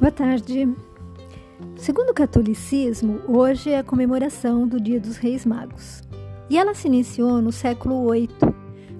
[0.00, 0.66] Boa tarde.
[1.76, 6.00] Segundo o catolicismo, hoje é a comemoração do Dia dos Reis Magos.
[6.48, 8.30] E ela se iniciou no século VIII,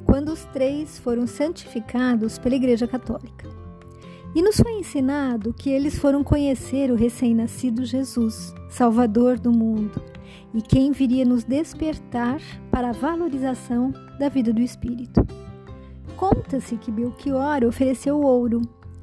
[0.04, 3.48] quando os três foram santificados pela Igreja Católica.
[4.34, 10.02] E nos foi ensinado que eles foram conhecer o recém-nascido Jesus, Salvador do mundo,
[10.52, 15.26] e quem viria nos despertar para a valorização da vida do Espírito.
[16.14, 18.60] Conta-se que Belchior ofereceu ouro,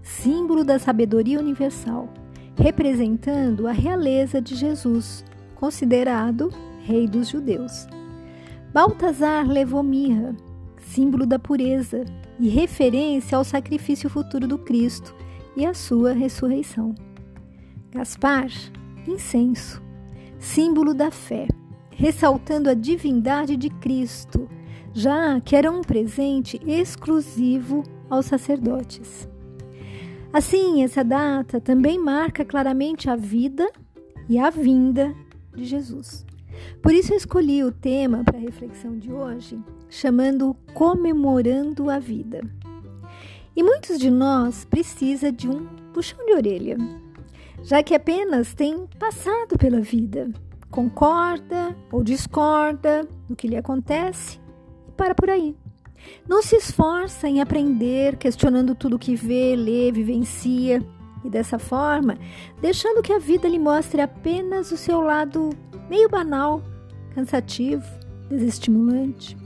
[0.07, 2.09] símbolo da sabedoria universal,
[2.55, 6.49] representando a realeza de Jesus, considerado
[6.85, 7.87] rei dos judeus.
[8.73, 10.35] Baltazar levou mirra,
[10.77, 12.05] símbolo da pureza
[12.39, 15.13] e referência ao sacrifício futuro do Cristo
[15.55, 16.95] e à sua ressurreição.
[17.91, 18.47] Gaspar,
[19.07, 19.81] incenso,
[20.39, 21.47] símbolo da fé,
[21.91, 24.47] ressaltando a divindade de Cristo,
[24.93, 29.27] já que era um presente exclusivo aos sacerdotes.
[30.31, 33.69] Assim, essa data também marca claramente a vida
[34.27, 35.15] e a vinda
[35.55, 36.25] de Jesus.
[36.81, 42.41] Por isso eu escolhi o tema para a reflexão de hoje, chamando Comemorando a Vida.
[43.55, 46.77] E muitos de nós precisa de um puxão de orelha,
[47.63, 50.29] já que apenas tem passado pela vida,
[50.69, 54.39] concorda ou discorda do que lhe acontece
[54.87, 55.55] e para por aí.
[56.27, 60.81] Não se esforça em aprender, questionando tudo que vê, lê, vivencia,
[61.23, 62.17] e dessa forma,
[62.61, 65.49] deixando que a vida lhe mostre apenas o seu lado
[65.89, 66.61] meio banal,
[67.13, 67.85] cansativo,
[68.29, 69.37] desestimulante.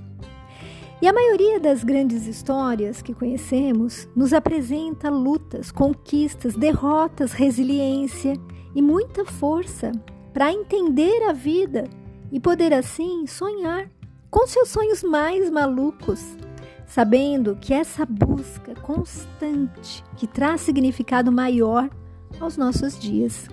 [1.01, 8.33] E a maioria das grandes histórias que conhecemos nos apresenta lutas, conquistas, derrotas, resiliência
[8.75, 9.91] e muita força
[10.31, 11.85] para entender a vida
[12.31, 13.89] e poder assim sonhar
[14.29, 16.37] com seus sonhos mais malucos,
[16.91, 21.89] sabendo que essa busca constante que traz significado maior
[22.37, 23.47] aos nossos dias.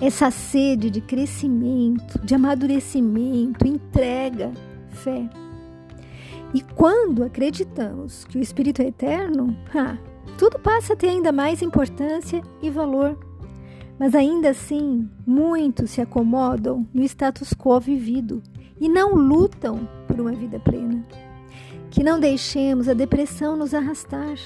[0.00, 4.52] Essa sede de crescimento, de amadurecimento, entrega,
[4.90, 5.28] fé.
[6.54, 9.98] E quando acreditamos que o Espírito é eterno, ah,
[10.38, 13.18] tudo passa a ter ainda mais importância e valor.
[13.98, 18.40] Mas ainda assim, muitos se acomodam no status quo vivido
[18.80, 21.04] e não lutam por uma vida plena.
[21.92, 24.38] Que não deixemos a depressão nos arrastar.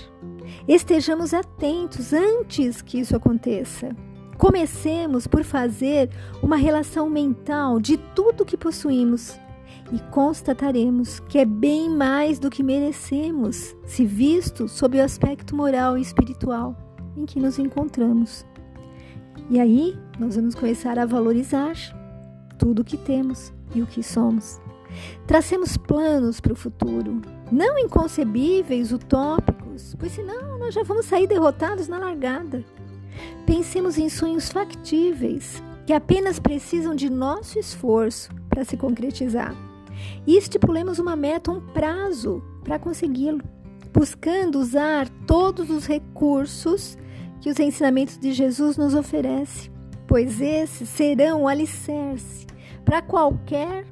[0.66, 3.94] Estejamos atentos antes que isso aconteça.
[4.36, 6.10] Comecemos por fazer
[6.42, 9.38] uma relação mental de tudo que possuímos
[9.92, 15.96] e constataremos que é bem mais do que merecemos, se visto sob o aspecto moral
[15.96, 16.76] e espiritual
[17.16, 18.44] em que nos encontramos.
[19.48, 21.76] E aí nós vamos começar a valorizar
[22.58, 24.65] tudo o que temos e o que somos.
[25.26, 27.20] Tracemos planos para o futuro,
[27.50, 32.64] não inconcebíveis, utópicos, pois senão nós já vamos sair derrotados na largada.
[33.44, 39.54] Pensemos em sonhos factíveis, que apenas precisam de nosso esforço para se concretizar.
[40.26, 43.42] E estipulemos uma meta, um prazo para consegui-lo,
[43.92, 46.98] buscando usar todos os recursos
[47.40, 49.70] que os ensinamentos de Jesus nos oferecem,
[50.06, 52.46] pois esses serão o alicerce
[52.84, 53.86] para qualquer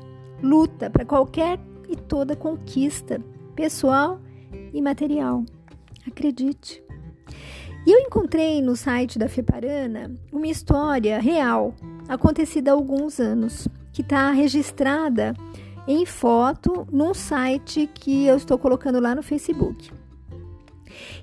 [0.45, 3.21] luta, para qualquer e toda conquista
[3.57, 4.21] pessoal
[4.73, 5.45] e material.
[6.07, 6.83] Acredite.
[7.87, 11.75] E eu encontrei no site da Feparana uma história real,
[12.09, 15.35] acontecida há alguns anos, que está registrada
[15.87, 19.91] em foto num site que eu estou colocando lá no Facebook.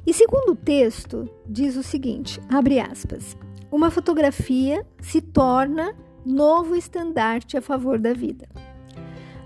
[0.05, 3.35] E segundo o texto, diz o seguinte: abre aspas.
[3.71, 5.95] Uma fotografia se torna
[6.25, 8.47] novo estandarte a favor da vida.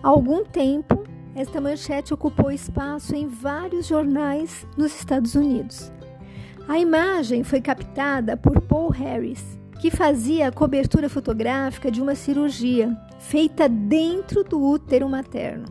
[0.05, 1.03] Há algum tempo,
[1.35, 5.91] esta manchete ocupou espaço em vários jornais nos Estados Unidos.
[6.67, 9.43] A imagem foi captada por Paul Harris,
[9.81, 15.65] que fazia a cobertura fotográfica de uma cirurgia feita dentro do útero materno,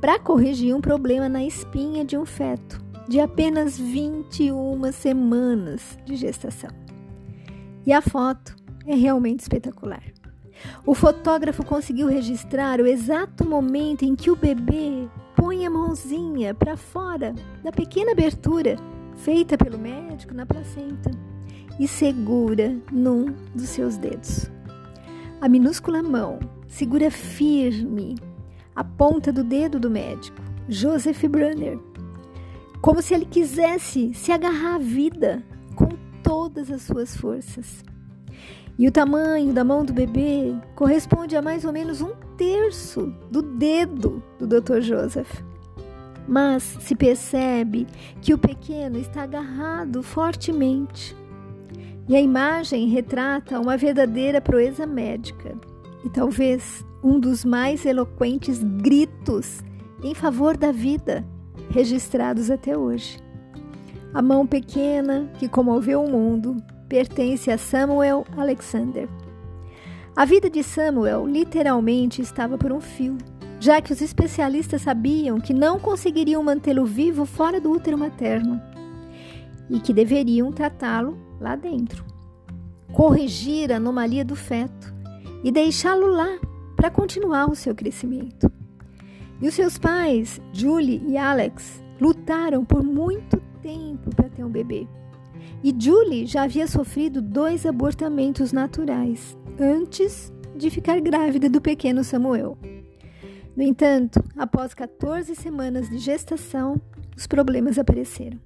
[0.00, 6.70] para corrigir um problema na espinha de um feto de apenas 21 semanas de gestação.
[7.84, 8.54] E a foto
[8.86, 10.17] é realmente espetacular.
[10.84, 16.76] O fotógrafo conseguiu registrar o exato momento em que o bebê põe a mãozinha para
[16.76, 18.76] fora da pequena abertura
[19.16, 21.10] feita pelo médico na placenta
[21.78, 24.50] e segura num dos seus dedos.
[25.40, 28.16] A minúscula mão segura firme
[28.74, 31.78] a ponta do dedo do médico, Joseph Brunner,
[32.80, 35.42] como se ele quisesse se agarrar à vida
[35.74, 35.88] com
[36.22, 37.82] todas as suas forças.
[38.78, 43.42] E o tamanho da mão do bebê corresponde a mais ou menos um terço do
[43.42, 44.80] dedo do Dr.
[44.80, 45.42] Joseph.
[46.28, 47.88] Mas se percebe
[48.22, 51.16] que o pequeno está agarrado fortemente.
[52.08, 55.56] E a imagem retrata uma verdadeira proeza médica
[56.04, 59.60] e talvez um dos mais eloquentes gritos
[60.04, 61.26] em favor da vida
[61.70, 63.18] registrados até hoje.
[64.14, 66.56] A mão pequena que comoveu o mundo
[66.88, 69.08] pertence a Samuel Alexander.
[70.16, 73.16] A vida de Samuel literalmente estava por um fio,
[73.60, 78.60] já que os especialistas sabiam que não conseguiriam mantê-lo vivo fora do útero materno
[79.68, 82.04] e que deveriam tratá-lo lá dentro.
[82.92, 84.94] Corrigir a anomalia do feto
[85.44, 86.38] e deixá-lo lá
[86.74, 88.50] para continuar o seu crescimento.
[89.40, 94.88] E os seus pais, Julie e Alex, lutaram por muito tempo para ter um bebê.
[95.62, 102.56] E Julie já havia sofrido dois abortamentos naturais antes de ficar grávida do pequeno Samuel.
[103.56, 106.80] No entanto, após 14 semanas de gestação,
[107.16, 108.38] os problemas apareceram.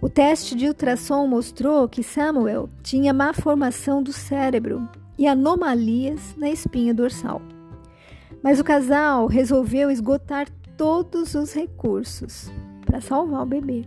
[0.00, 4.88] O teste de ultrassom mostrou que Samuel tinha má formação do cérebro
[5.18, 7.42] e anomalias na espinha dorsal.
[8.42, 10.46] Mas o casal resolveu esgotar
[10.76, 12.50] todos os recursos
[12.84, 13.84] para salvar o bebê.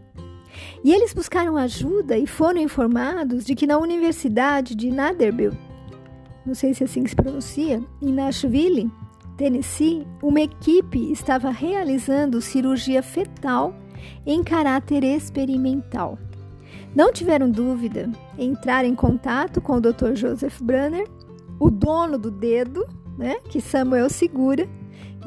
[0.84, 5.56] E eles buscaram ajuda e foram informados de que na Universidade de Vanderbilt,
[6.46, 8.92] não sei se é assim que se pronuncia, em Nashville,
[9.38, 13.74] Tennessee, uma equipe estava realizando cirurgia fetal
[14.26, 16.18] em caráter experimental.
[16.96, 20.16] Não tiveram dúvida em entrar em contato com o Dr.
[20.16, 21.08] Joseph Brunner,
[21.60, 22.86] o dono do dedo,
[23.18, 24.68] né, que Samuel segura,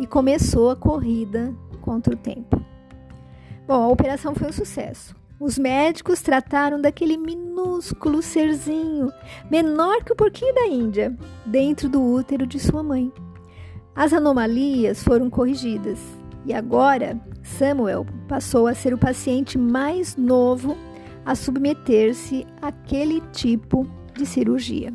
[0.00, 2.60] e começou a corrida contra o tempo.
[3.66, 5.14] Bom, a operação foi um sucesso.
[5.42, 9.12] Os médicos trataram daquele minúsculo serzinho,
[9.50, 11.12] menor que o porquinho da Índia,
[11.44, 13.12] dentro do útero de sua mãe.
[13.92, 15.98] As anomalias foram corrigidas
[16.46, 20.78] e agora Samuel passou a ser o paciente mais novo
[21.26, 23.84] a submeter-se àquele tipo
[24.14, 24.94] de cirurgia.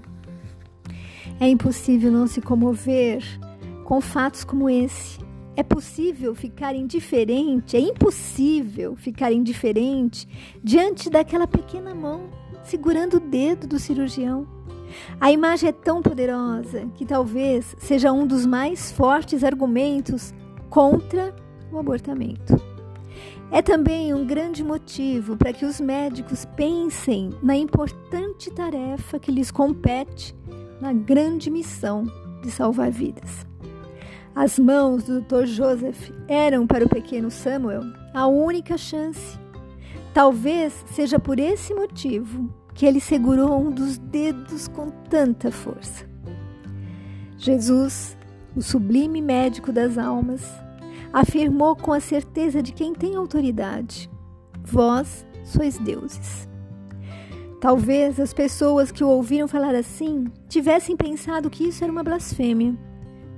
[1.41, 3.21] É impossível não se comover
[3.83, 5.26] com fatos como esse.
[5.57, 10.27] É possível ficar indiferente, é impossível ficar indiferente
[10.63, 12.30] diante daquela pequena mão
[12.63, 14.45] segurando o dedo do cirurgião.
[15.19, 20.31] A imagem é tão poderosa que talvez seja um dos mais fortes argumentos
[20.69, 21.36] contra
[21.71, 22.62] o abortamento.
[23.50, 29.50] É também um grande motivo para que os médicos pensem na importante tarefa que lhes
[29.50, 30.36] compete
[30.80, 32.04] na grande missão
[32.44, 33.48] de salvar vidas.
[34.38, 35.48] As mãos do Dr.
[35.48, 37.81] Joseph eram para o pequeno Samuel
[38.13, 39.36] a única chance.
[40.13, 46.06] Talvez seja por esse motivo que ele segurou um dos dedos com tanta força.
[47.36, 48.16] Jesus,
[48.56, 50.44] o sublime médico das almas,
[51.12, 54.07] afirmou com a certeza de quem tem autoridade:
[54.63, 56.48] Vós sois deuses.
[57.60, 62.78] Talvez as pessoas que o ouviram falar assim tivessem pensado que isso era uma blasfêmia,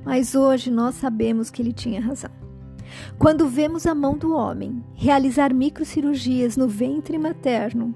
[0.09, 2.31] mas hoje nós sabemos que ele tinha razão.
[3.19, 7.93] Quando vemos a mão do homem realizar microcirurgias no ventre materno,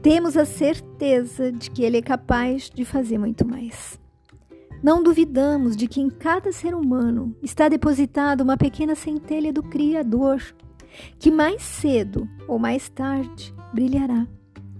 [0.00, 4.00] temos a certeza de que ele é capaz de fazer muito mais.
[4.82, 10.42] Não duvidamos de que em cada ser humano está depositada uma pequena centelha do Criador,
[11.18, 14.26] que mais cedo ou mais tarde brilhará,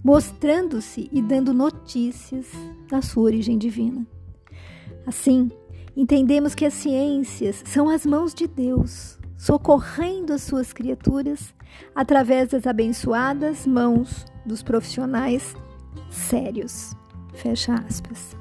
[0.03, 2.47] mostrando-se e dando notícias
[2.89, 4.07] da sua origem divina.
[5.07, 5.51] Assim,
[5.97, 11.55] entendemos que as ciências são as mãos de Deus, socorrendo as suas criaturas
[11.95, 15.55] através das abençoadas mãos dos profissionais
[16.11, 16.95] sérios.
[17.35, 18.37] Fecha aspas.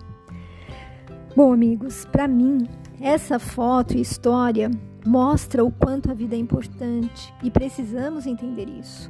[1.35, 2.67] Bom, amigos, para mim,
[2.99, 4.69] essa foto e história
[5.05, 9.09] mostra o quanto a vida é importante e precisamos entender isso.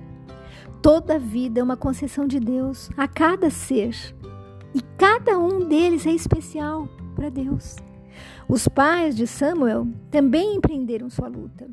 [0.82, 3.96] Toda vida é uma concessão de Deus a cada ser
[4.74, 7.76] e cada um deles é especial para Deus.
[8.48, 11.68] Os pais de Samuel também empreenderam sua luta,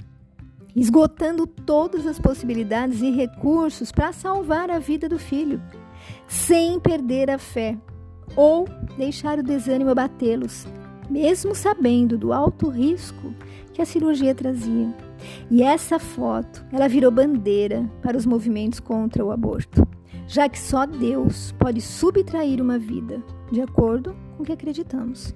[0.74, 5.60] esgotando todas as possibilidades e recursos para salvar a vida do filho,
[6.26, 7.76] sem perder a fé
[8.36, 10.66] ou deixar o desânimo abatê-los,
[11.10, 13.34] mesmo sabendo do alto risco
[13.72, 14.94] que a cirurgia trazia.
[15.50, 19.86] E essa foto, ela virou bandeira para os movimentos contra o aborto,
[20.26, 25.32] já que só Deus pode subtrair uma vida, de acordo com o que acreditamos.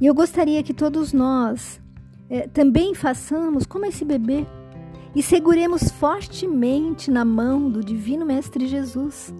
[0.00, 1.80] E eu gostaria que todos nós
[2.28, 4.46] eh, também façamos como esse bebê
[5.14, 9.32] e seguremos fortemente na mão do Divino Mestre Jesus,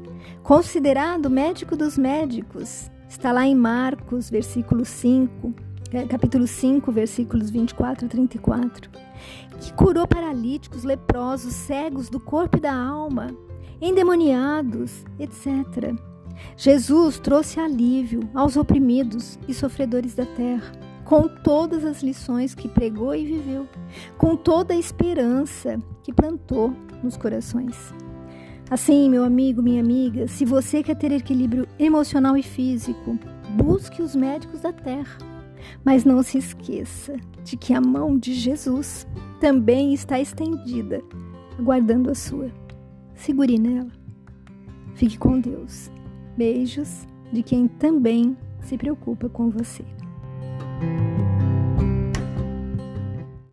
[0.43, 2.91] considerado médico dos médicos.
[3.09, 5.55] Está lá em Marcos, versículo 5,
[5.93, 8.91] é, capítulo 5, versículos 24 e 34,
[9.61, 13.29] que curou paralíticos, leprosos, cegos do corpo e da alma,
[13.81, 15.95] endemoniados, etc.
[16.57, 20.73] Jesus trouxe alívio aos oprimidos e sofredores da terra,
[21.05, 23.69] com todas as lições que pregou e viveu,
[24.17, 27.93] com toda a esperança que plantou nos corações.
[28.71, 33.19] Assim, meu amigo, minha amiga, se você quer ter equilíbrio emocional e físico,
[33.55, 35.19] busque os médicos da terra.
[35.85, 39.07] Mas não se esqueça de que a mão de Jesus
[39.41, 41.03] também está estendida,
[41.59, 42.51] aguardando a sua.
[43.15, 43.91] Segure nela.
[44.95, 45.91] Fique com Deus.
[46.37, 49.85] Beijos de quem também se preocupa com você.